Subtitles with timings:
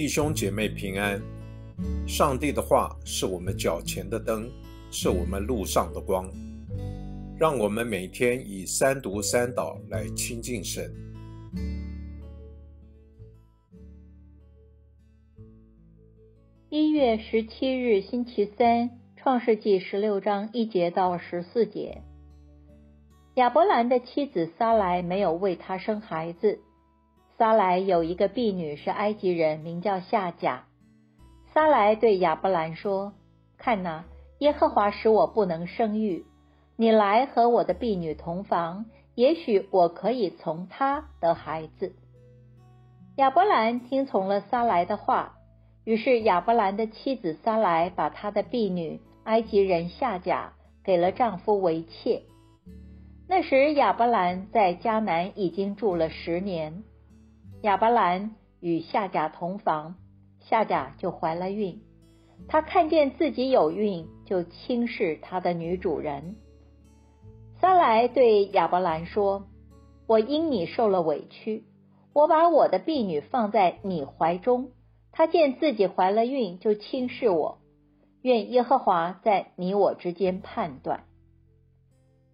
[0.00, 1.20] 弟兄姐妹平安。
[2.08, 4.50] 上帝的话是我们脚前的灯，
[4.90, 6.26] 是我们路上的光。
[7.38, 10.90] 让我们每天以三读三祷来亲近神。
[16.70, 22.00] 一月十七日，星期三，创世纪十六章一节到十四节。
[23.34, 26.58] 亚伯兰的妻子撒莱没有为他生孩子。
[27.40, 30.66] 撒莱有一个婢女是埃及人，名叫夏甲。
[31.54, 33.14] 撒莱对亚伯兰说
[33.56, 34.04] ：“看哪，
[34.40, 36.26] 耶和华使我不能生育，
[36.76, 41.94] 你来和我的婢女同房，也许我可以从她得孩子。”
[43.16, 45.36] 亚伯兰听从了撒莱的话，
[45.84, 50.52] 于是亚伯兰的妻子撒莱把他的婢女埃及人夏甲
[50.84, 52.20] 给了丈夫为妾。
[53.26, 56.84] 那时亚伯兰在迦南已经住了十年。
[57.62, 59.96] 亚伯兰与夏甲同房，
[60.40, 61.82] 夏甲就怀了孕。
[62.48, 66.36] 他看见自己有孕，就轻视他的女主人。
[67.60, 69.46] 撒来对亚伯兰说
[70.08, 71.66] ：“我因你受了委屈，
[72.14, 74.70] 我把我的婢女放在你怀中。
[75.12, 77.58] 他见自己怀了孕，就轻视我。
[78.22, 81.04] 愿耶和华在你我之间判断。”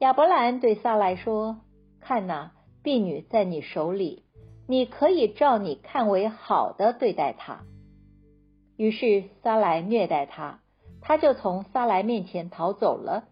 [0.00, 1.60] 亚伯兰对撒来说
[2.02, 2.50] ：“看哪，
[2.82, 4.24] 婢女在你手里。”
[4.66, 7.60] 你可以照你看为好的对待他。
[8.76, 10.60] 于是撒来虐待他，
[11.00, 13.24] 他就从撒来面前逃走了。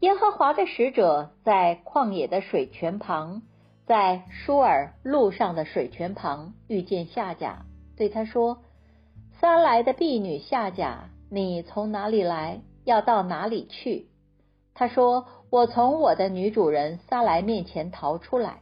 [0.00, 3.42] 耶和华的使者在旷野的水泉旁，
[3.86, 7.64] 在舒尔路上的水泉旁遇见夏甲，
[7.96, 8.58] 对他说
[9.40, 12.60] ：“撒来的婢女夏甲，你从哪里来？
[12.84, 14.08] 要到哪里去？”
[14.74, 18.60] 他说：“我从我的女主人撒来面前逃出来。”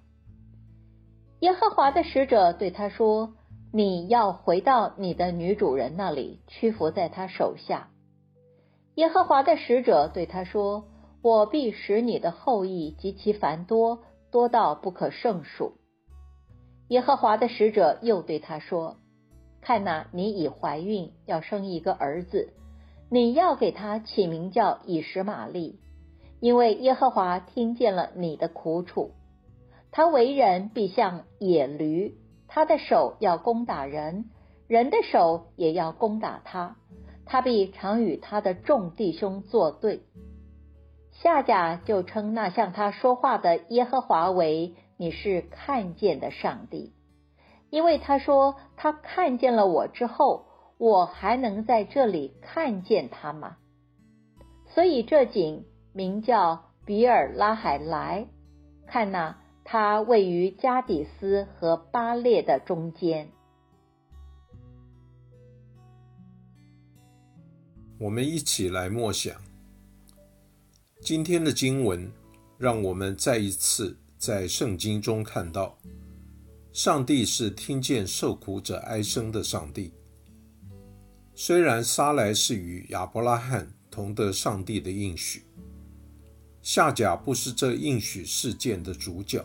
[1.45, 3.35] 耶和华的使者对他说
[3.71, 7.91] ：“你要回到你的女主人那里，屈服在他手下。”
[8.97, 10.87] 耶和华的使者对他说
[11.21, 15.75] ：“我必使你的后裔极其繁多，多到不可胜数。”
[16.89, 18.97] 耶和华的使者又对他说
[19.61, 22.55] ：“看哪，你已怀孕，要生一个儿子，
[23.11, 25.79] 你要给他起名叫以实玛利，
[26.41, 29.11] 因为耶和华听见了你的苦楚。”
[29.97, 32.19] 他为人必像野驴，
[32.49, 34.25] 他的手要攻打人，
[34.67, 36.75] 人的手也要攻打他。
[37.25, 40.03] 他必常与他的众弟兄作对。
[41.13, 46.93] 夏甲就称那向他说话的耶和华为你是看见的上帝，
[47.71, 53.59] 因为他说他看见了我之后，我还能在这里看见他吗？
[54.75, 58.27] 所以这井名叫比尔拉海莱。
[58.89, 59.39] 看那。
[59.65, 63.31] 它位于加底斯和巴列的中间。
[67.99, 69.41] 我们一起来默想
[71.01, 72.13] 今天的经文，
[72.59, 75.79] 让我们再一次在圣经中看到，
[76.73, 79.95] 上帝是听见受苦者哀声的上帝。
[81.35, 85.43] 虽然撒来是与亚伯拉罕同得上帝的应许，
[86.63, 89.45] 夏甲不是这应许事件的主角。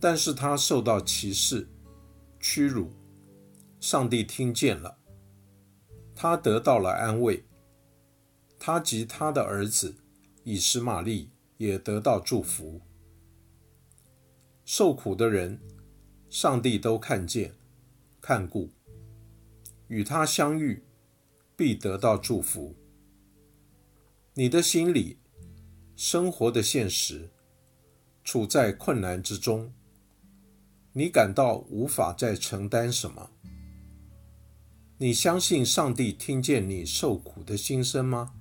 [0.00, 1.68] 但是他受到歧视、
[2.40, 2.90] 屈辱，
[3.78, 4.96] 上帝听见了，
[6.14, 7.44] 他得到了安慰，
[8.58, 9.94] 他及他的儿子
[10.42, 12.80] 以实玛利也得到祝福。
[14.64, 15.60] 受苦的人，
[16.30, 17.52] 上帝都看见、
[18.22, 18.70] 看顾，
[19.88, 20.82] 与他相遇，
[21.54, 22.74] 必得到祝福。
[24.32, 25.18] 你的心里，
[25.94, 27.28] 生活的现实，
[28.24, 29.70] 处在困难之中。
[30.92, 33.30] 你感到无法再承担什么？
[34.98, 38.34] 你相信上帝听见你受苦的心声吗？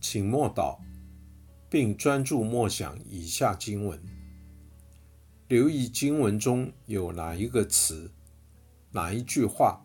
[0.00, 0.78] 请默祷，
[1.68, 4.02] 并专注默想以下经文，
[5.48, 8.10] 留意经文中有哪一个词、
[8.92, 9.84] 哪一句话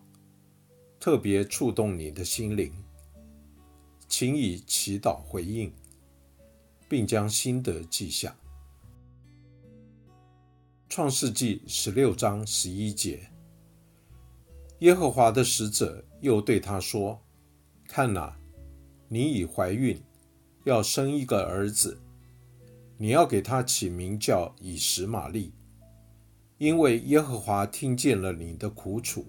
[0.98, 2.83] 特别触动你的心灵。
[4.08, 5.72] 请以祈祷回应，
[6.88, 8.36] 并将心得记下。
[10.88, 13.28] 创世纪十六章十一节，
[14.78, 17.20] 耶和华的使者又对他说
[17.88, 18.36] ：“看哪，
[19.08, 20.00] 你已怀孕，
[20.62, 21.98] 要生一个儿子，
[22.96, 25.52] 你要给他起名叫以实玛利，
[26.58, 29.26] 因为耶和华听见了你的苦楚。